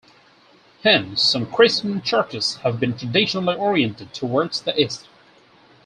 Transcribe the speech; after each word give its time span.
Hence, 0.83 1.21
some 1.21 1.45
Christian 1.45 2.01
churches 2.01 2.55
have 2.63 2.79
been 2.79 2.97
traditionally 2.97 3.55
oriented 3.55 4.15
towards 4.15 4.59
the 4.61 4.75
east. 4.81 5.07